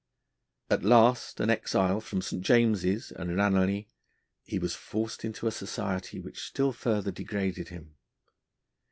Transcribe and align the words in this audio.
At 0.71 0.81
last 0.81 1.39
an 1.39 1.51
exile 1.51 2.01
from 2.01 2.23
St. 2.23 2.41
James's 2.41 3.11
and 3.11 3.37
Ranelagh, 3.37 3.85
he 4.43 4.57
was 4.57 4.73
forced 4.73 5.23
into 5.23 5.45
a 5.45 5.51
society 5.51 6.19
which 6.19 6.41
still 6.47 6.71
further 6.73 7.11
degraded 7.11 7.67
him. 7.67 7.97